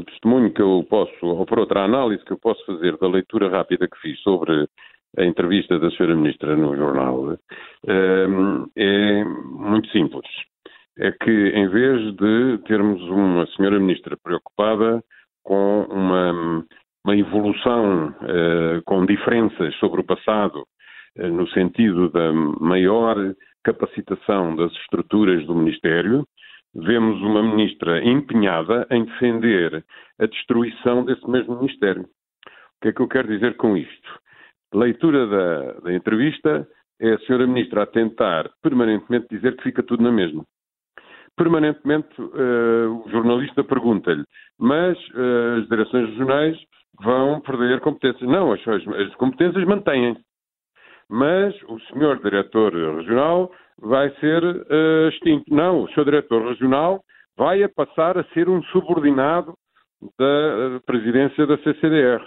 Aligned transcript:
o 0.00 0.04
testemunho 0.04 0.52
que 0.52 0.62
eu 0.62 0.84
posso, 0.88 1.26
ou 1.26 1.46
por 1.46 1.58
outra 1.58 1.84
análise 1.84 2.24
que 2.24 2.32
eu 2.32 2.38
posso 2.38 2.64
fazer 2.66 2.96
da 2.98 3.08
leitura 3.08 3.48
rápida 3.48 3.88
que 3.88 3.98
fiz 4.00 4.18
sobre 4.20 4.66
a 5.18 5.24
entrevista 5.24 5.78
da 5.78 5.88
Sra. 5.88 6.14
Ministra 6.14 6.56
no 6.56 6.76
jornal 6.76 7.36
ehm, 7.86 8.66
é 8.76 9.24
muito 9.24 9.88
simples. 9.90 10.26
É 10.98 11.12
que 11.12 11.30
em 11.30 11.68
vez 11.68 12.14
de 12.16 12.58
termos 12.66 13.00
uma 13.02 13.44
Sra. 13.44 13.78
Ministra 13.78 14.16
preocupada 14.22 15.02
com 15.42 15.86
uma, 15.90 16.64
uma 17.04 17.16
evolução 17.16 18.08
uh, 18.08 18.82
com 18.84 19.06
diferenças 19.06 19.74
sobre 19.76 20.00
o 20.00 20.04
passado, 20.04 20.66
uh, 21.18 21.28
no 21.28 21.48
sentido 21.48 22.10
da 22.10 22.32
maior 22.32 23.16
capacitação 23.64 24.54
das 24.56 24.72
estruturas 24.72 25.44
do 25.46 25.54
Ministério, 25.54 26.26
vemos 26.74 27.20
uma 27.22 27.42
ministra 27.42 28.02
empenhada 28.04 28.86
em 28.90 29.04
defender 29.04 29.84
a 30.18 30.26
destruição 30.26 31.04
desse 31.04 31.28
mesmo 31.28 31.56
Ministério. 31.56 32.02
O 32.02 32.82
que 32.82 32.88
é 32.88 32.92
que 32.92 33.00
eu 33.00 33.08
quero 33.08 33.28
dizer 33.28 33.56
com 33.56 33.76
isto? 33.76 34.20
Leitura 34.72 35.26
da, 35.26 35.72
da 35.80 35.92
entrevista 35.92 36.66
é 37.00 37.14
a 37.14 37.18
senhora 37.20 37.46
ministra 37.46 37.82
a 37.82 37.86
tentar 37.86 38.50
permanentemente 38.62 39.26
dizer 39.30 39.56
que 39.56 39.64
fica 39.64 39.82
tudo 39.82 40.02
na 40.02 40.12
mesma. 40.12 40.44
Permanentemente 41.36 42.08
uh, 42.20 43.02
o 43.04 43.10
jornalista 43.10 43.64
pergunta-lhe, 43.64 44.24
mas 44.58 44.98
uh, 45.10 45.60
as 45.60 45.68
direções 45.68 46.08
regionais 46.10 46.56
vão 47.02 47.40
perder 47.40 47.80
competências. 47.80 48.28
Não, 48.28 48.52
as, 48.52 48.60
as 48.66 49.14
competências 49.16 49.64
mantêm-se. 49.64 50.20
Mas 51.10 51.54
o 51.64 51.80
senhor 51.92 52.20
diretor 52.22 52.72
regional 52.72 53.50
vai 53.78 54.10
ser 54.20 54.44
uh, 54.44 55.08
extinto. 55.08 55.52
Não, 55.52 55.82
o 55.82 55.88
senhor 55.88 56.04
diretor 56.04 56.46
regional 56.46 57.02
vai 57.36 57.62
a 57.62 57.68
passar 57.68 58.16
a 58.16 58.24
ser 58.32 58.48
um 58.48 58.62
subordinado 58.64 59.54
da 60.18 60.80
presidência 60.86 61.46
da 61.46 61.58
CCDR. 61.58 62.22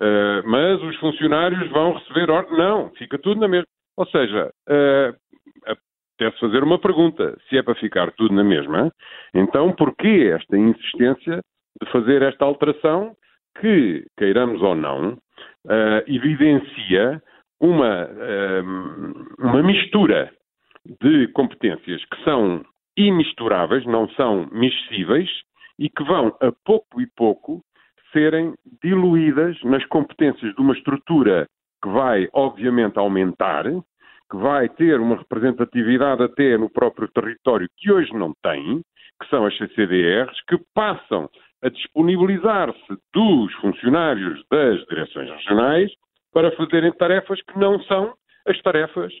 Uh, 0.00 0.42
mas 0.46 0.82
os 0.82 0.96
funcionários 0.96 1.70
vão 1.70 1.92
receber 1.92 2.30
ordem. 2.30 2.56
Não, 2.56 2.90
fica 2.96 3.18
tudo 3.18 3.40
na 3.40 3.48
mesma. 3.48 3.66
Ou 3.96 4.06
seja, 4.06 4.50
uh, 4.68 5.14
apetece 5.66 6.40
fazer 6.40 6.62
uma 6.64 6.80
pergunta. 6.80 7.36
Se 7.48 7.58
é 7.58 7.62
para 7.62 7.74
ficar 7.74 8.10
tudo 8.12 8.34
na 8.34 8.42
mesma, 8.42 8.90
então 9.34 9.72
porquê 9.72 10.32
esta 10.34 10.56
insistência 10.56 11.40
de 11.80 11.92
fazer 11.92 12.22
esta 12.22 12.44
alteração 12.44 13.14
que, 13.60 14.04
queiramos 14.16 14.62
ou 14.62 14.74
não, 14.74 15.12
uh, 15.12 16.02
evidencia 16.06 17.22
uma, 17.60 18.08
uma 19.38 19.62
mistura 19.62 20.30
de 21.00 21.28
competências 21.28 22.04
que 22.06 22.24
são 22.24 22.64
imisturáveis, 22.96 23.84
não 23.86 24.08
são 24.10 24.46
miscíveis, 24.52 25.28
e 25.78 25.88
que 25.88 26.04
vão, 26.04 26.28
a 26.40 26.52
pouco 26.64 27.00
e 27.00 27.06
pouco, 27.16 27.62
serem 28.12 28.54
diluídas 28.82 29.60
nas 29.64 29.84
competências 29.86 30.54
de 30.54 30.60
uma 30.60 30.74
estrutura 30.74 31.48
que 31.82 31.88
vai, 31.88 32.28
obviamente, 32.32 32.98
aumentar, 32.98 33.64
que 33.64 34.36
vai 34.36 34.68
ter 34.68 35.00
uma 35.00 35.16
representatividade 35.16 36.22
até 36.22 36.56
no 36.56 36.70
próprio 36.70 37.08
território 37.08 37.68
que 37.76 37.90
hoje 37.90 38.12
não 38.14 38.32
tem, 38.42 38.82
que 39.20 39.28
são 39.28 39.44
as 39.44 39.56
CCDRs, 39.56 40.40
que 40.48 40.58
passam 40.74 41.28
a 41.62 41.68
disponibilizar-se 41.68 42.98
dos 43.12 43.52
funcionários 43.54 44.42
das 44.50 44.84
direções 44.86 45.30
regionais 45.30 45.90
para 46.34 46.50
fazerem 46.56 46.92
tarefas 46.92 47.40
que 47.42 47.58
não 47.58 47.80
são 47.84 48.12
as 48.46 48.60
tarefas 48.60 49.14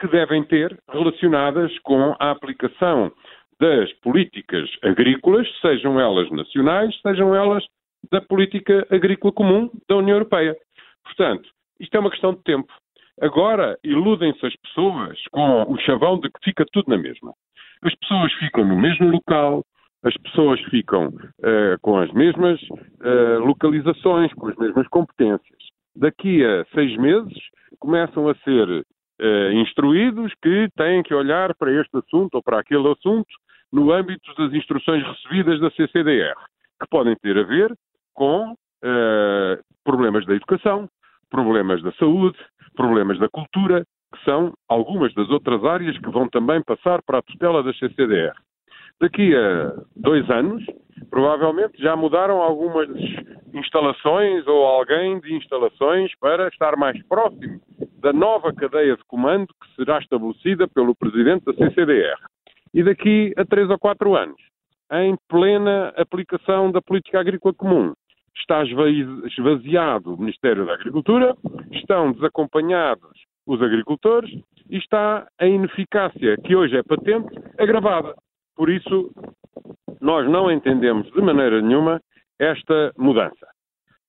que 0.00 0.06
devem 0.06 0.44
ter 0.44 0.78
relacionadas 0.88 1.76
com 1.80 2.16
a 2.18 2.30
aplicação 2.30 3.12
das 3.60 3.92
políticas 4.00 4.70
agrícolas, 4.82 5.46
sejam 5.60 6.00
elas 6.00 6.30
nacionais, 6.30 6.98
sejam 7.02 7.34
elas 7.34 7.62
da 8.10 8.22
política 8.22 8.86
agrícola 8.88 9.34
comum 9.34 9.70
da 9.86 9.96
União 9.96 10.16
Europeia. 10.16 10.56
Portanto, 11.04 11.50
isto 11.78 11.94
é 11.94 12.00
uma 12.00 12.10
questão 12.10 12.32
de 12.32 12.42
tempo. 12.44 12.72
Agora 13.20 13.76
iludem-se 13.84 14.46
as 14.46 14.56
pessoas 14.56 15.18
com 15.30 15.64
o 15.64 15.78
chavão 15.80 16.18
de 16.18 16.30
que 16.30 16.38
fica 16.42 16.64
tudo 16.72 16.88
na 16.88 16.96
mesma. 16.96 17.34
As 17.82 17.94
pessoas 17.96 18.32
ficam 18.34 18.64
no 18.64 18.80
mesmo 18.80 19.10
local, 19.10 19.62
as 20.02 20.14
pessoas 20.18 20.58
ficam 20.70 21.08
uh, 21.08 21.78
com 21.82 21.98
as 21.98 22.10
mesmas 22.12 22.58
uh, 22.62 23.44
localizações, 23.44 24.32
com 24.32 24.46
as 24.48 24.56
mesmas 24.56 24.88
competências. 24.88 25.70
Daqui 26.00 26.42
a 26.42 26.64
seis 26.74 26.96
meses 26.96 27.38
começam 27.78 28.26
a 28.26 28.34
ser 28.36 28.66
uh, 28.70 29.52
instruídos 29.52 30.32
que 30.42 30.66
têm 30.74 31.02
que 31.02 31.12
olhar 31.12 31.54
para 31.54 31.70
este 31.78 31.94
assunto 31.98 32.36
ou 32.36 32.42
para 32.42 32.58
aquele 32.58 32.90
assunto 32.90 33.28
no 33.70 33.92
âmbito 33.92 34.34
das 34.34 34.50
instruções 34.54 35.04
recebidas 35.06 35.60
da 35.60 35.70
CCDR, 35.72 36.34
que 36.80 36.88
podem 36.88 37.14
ter 37.16 37.36
a 37.36 37.42
ver 37.42 37.74
com 38.14 38.52
uh, 38.52 39.62
problemas 39.84 40.24
da 40.24 40.34
educação, 40.34 40.88
problemas 41.28 41.82
da 41.82 41.92
saúde, 41.92 42.38
problemas 42.74 43.18
da 43.18 43.28
cultura, 43.28 43.84
que 44.14 44.24
são 44.24 44.54
algumas 44.70 45.12
das 45.12 45.28
outras 45.28 45.62
áreas 45.66 45.98
que 45.98 46.10
vão 46.10 46.30
também 46.30 46.62
passar 46.62 47.02
para 47.02 47.18
a 47.18 47.22
tutela 47.22 47.62
da 47.62 47.74
CCDR. 47.74 48.32
Daqui 49.02 49.36
a 49.36 49.74
dois 49.96 50.28
anos, 50.30 50.64
provavelmente 51.10 51.76
já 51.76 51.94
mudaram 51.94 52.40
algumas 52.40 52.88
instalações 53.54 54.46
ou 54.46 54.64
alguém 54.64 55.20
de 55.20 55.34
instalações 55.34 56.12
para 56.18 56.48
estar 56.48 56.76
mais 56.76 57.00
próximo 57.06 57.60
da 57.98 58.12
nova 58.12 58.52
cadeia 58.52 58.96
de 58.96 59.04
comando 59.04 59.48
que 59.48 59.74
será 59.76 59.98
estabelecida 59.98 60.66
pelo 60.68 60.94
presidente 60.94 61.44
da 61.44 61.52
CCDR. 61.54 62.18
E 62.72 62.82
daqui 62.82 63.32
a 63.36 63.44
três 63.44 63.68
ou 63.68 63.78
quatro 63.78 64.16
anos, 64.16 64.40
em 64.92 65.16
plena 65.28 65.92
aplicação 65.96 66.70
da 66.70 66.80
política 66.80 67.20
agrícola 67.20 67.54
comum, 67.54 67.92
está 68.36 68.62
esvaziado 68.64 70.14
o 70.14 70.18
Ministério 70.18 70.64
da 70.66 70.74
Agricultura, 70.74 71.36
estão 71.72 72.12
desacompanhados 72.12 73.10
os 73.46 73.60
agricultores 73.60 74.30
e 74.68 74.78
está 74.78 75.26
a 75.38 75.46
ineficácia, 75.46 76.36
que 76.38 76.54
hoje 76.54 76.76
é 76.76 76.82
patente, 76.82 77.28
agravada. 77.58 78.14
Por 78.56 78.70
isso, 78.70 79.10
nós 80.00 80.28
não 80.28 80.50
entendemos 80.50 81.10
de 81.10 81.20
maneira 81.20 81.60
nenhuma 81.60 82.00
esta 82.40 82.92
mudança. 82.96 83.46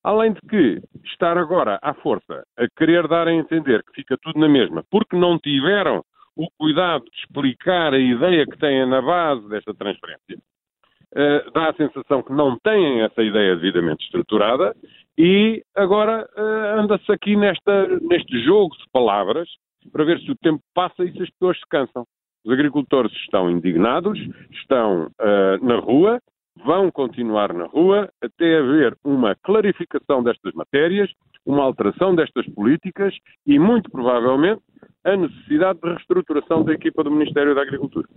Além 0.04 0.34
de 0.34 0.42
que 0.42 0.82
estar 1.06 1.38
agora 1.38 1.78
à 1.82 1.94
força 1.94 2.44
a 2.58 2.68
querer 2.78 3.08
dar 3.08 3.28
a 3.28 3.34
entender 3.34 3.84
que 3.84 3.94
fica 3.94 4.18
tudo 4.20 4.40
na 4.40 4.48
mesma, 4.48 4.84
porque 4.90 5.16
não 5.16 5.38
tiveram 5.38 6.04
o 6.36 6.48
cuidado 6.58 7.04
de 7.04 7.20
explicar 7.20 7.94
a 7.94 8.00
ideia 8.00 8.46
que 8.46 8.58
têm 8.58 8.88
na 8.88 9.02
base 9.02 9.48
desta 9.50 9.74
transferência, 9.76 10.38
uh, 10.38 11.52
dá 11.52 11.70
a 11.70 11.74
sensação 11.74 12.24
que 12.24 12.32
não 12.32 12.58
têm 12.60 13.02
essa 13.02 13.22
ideia 13.22 13.56
devidamente 13.56 14.06
estruturada 14.06 14.76
e 15.18 15.62
agora 15.76 16.28
uh, 16.36 16.80
anda-se 16.80 17.12
aqui 17.12 17.36
nesta, 17.36 17.88
neste 18.00 18.44
jogo 18.44 18.76
de 18.78 18.90
palavras 18.92 19.48
para 19.92 20.06
ver 20.06 20.20
se 20.22 20.32
o 20.32 20.38
tempo 20.38 20.64
passa 20.74 21.04
e 21.04 21.12
se 21.12 21.22
as 21.22 21.30
pessoas 21.32 21.58
se 21.58 21.68
cansam. 21.70 22.06
Os 22.44 22.52
agricultores 22.52 23.12
estão 23.18 23.52
indignados, 23.52 24.18
estão 24.52 25.08
uh, 25.08 25.64
na 25.64 25.76
rua, 25.76 26.20
vão 26.66 26.92
continuar 26.92 27.54
na 27.54 27.66
rua 27.66 28.10
até 28.22 28.58
haver 28.58 28.98
uma 29.04 29.36
clarificação 29.36 30.24
destas 30.24 30.54
matérias, 30.54 31.10
uma 31.46 31.64
alteração 31.64 32.16
destas 32.16 32.46
políticas 32.54 33.16
e, 33.46 33.58
muito 33.58 33.90
provavelmente, 33.90 34.62
a 35.04 35.16
necessidade 35.16 35.80
de 35.82 35.90
reestruturação 35.90 36.64
da 36.64 36.74
equipa 36.74 37.04
do 37.04 37.12
Ministério 37.12 37.56
da 37.56 37.62
Agricultura. 37.62 38.08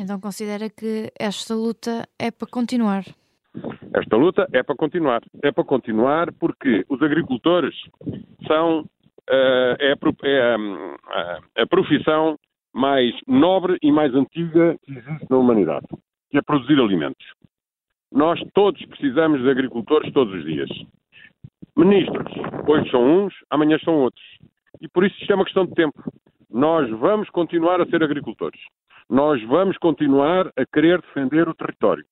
Então 0.00 0.18
considera 0.18 0.70
que 0.70 1.12
esta 1.18 1.54
luta 1.54 2.08
é 2.18 2.30
para 2.30 2.48
continuar? 2.48 3.04
Esta 3.94 4.16
luta 4.16 4.48
é 4.52 4.62
para 4.62 4.74
continuar. 4.74 5.22
É 5.42 5.52
para 5.52 5.64
continuar 5.64 6.32
porque 6.32 6.84
os 6.88 7.02
agricultores 7.02 7.74
são 8.46 8.80
uh, 8.80 9.76
é, 9.78 9.92
a, 9.92 10.26
é 10.28 10.54
a, 10.54 11.62
a 11.62 11.66
profissão 11.66 12.38
mais 12.74 13.14
nobre 13.26 13.76
e 13.82 13.92
mais 13.92 14.14
antiga 14.14 14.76
que 14.82 14.92
existe 14.92 15.26
na 15.28 15.36
humanidade, 15.36 15.86
que 16.30 16.38
é 16.38 16.42
produzir 16.42 16.80
alimentos. 16.80 17.24
Nós 18.12 18.40
todos 18.52 18.84
precisamos 18.86 19.40
de 19.40 19.50
agricultores 19.50 20.12
todos 20.12 20.34
os 20.34 20.44
dias. 20.44 20.68
Ministros, 21.76 22.32
hoje 22.68 22.90
são 22.90 23.24
uns, 23.24 23.34
amanhã 23.50 23.78
são 23.82 23.94
outros. 23.94 24.24
E 24.80 24.88
por 24.88 25.04
isso 25.04 25.16
isto 25.20 25.32
é 25.32 25.34
uma 25.34 25.44
questão 25.44 25.64
de 25.64 25.74
tempo. 25.74 26.02
Nós 26.50 26.90
vamos 26.90 27.30
continuar 27.30 27.80
a 27.80 27.86
ser 27.86 28.02
agricultores. 28.02 28.60
Nós 29.08 29.42
vamos 29.44 29.78
continuar 29.78 30.48
a 30.56 30.66
querer 30.66 31.00
defender 31.00 31.48
o 31.48 31.54
território. 31.54 32.04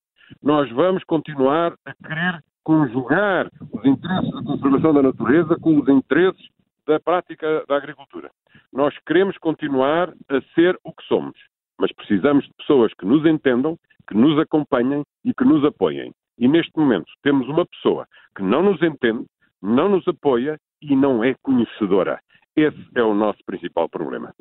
Nós 0.42 0.70
vamos 0.70 1.04
continuar 1.04 1.74
a 1.84 1.94
querer 2.06 2.42
conjugar 2.64 3.50
os 3.72 3.84
interesses 3.84 4.30
da 4.30 4.42
conservação 4.42 4.94
da 4.94 5.02
natureza 5.02 5.56
com 5.60 5.78
os 5.78 5.88
interesses 5.88 6.48
da 6.86 6.98
prática 6.98 7.64
da 7.68 7.76
agricultura. 7.76 8.30
Nós 8.72 8.96
queremos 9.06 9.36
continuar 9.38 10.12
a 10.28 10.40
ser 10.54 10.78
o 10.82 10.92
que 10.92 11.04
somos, 11.04 11.36
mas 11.80 11.92
precisamos 11.92 12.44
de 12.44 12.52
pessoas 12.58 12.92
que 12.94 13.06
nos 13.06 13.24
entendam, 13.24 13.76
que 14.06 14.14
nos 14.14 14.38
acompanhem 14.38 15.02
e 15.24 15.32
que 15.32 15.44
nos 15.44 15.64
apoiem. 15.64 16.12
E 16.38 16.46
neste 16.46 16.76
momento 16.78 17.10
temos 17.22 17.48
uma 17.48 17.66
pessoa 17.66 18.06
que 18.36 18.42
não 18.42 18.62
nos 18.62 18.82
entende, 18.82 19.24
não 19.62 19.88
nos 19.88 20.06
apoia 20.06 20.58
e 20.82 20.94
não 20.94 21.24
é 21.24 21.34
conhecedora. 21.42 22.20
Esse 22.54 22.78
é 22.94 23.02
o 23.02 23.14
nosso 23.14 23.38
principal 23.44 23.88
problema. 23.88 24.32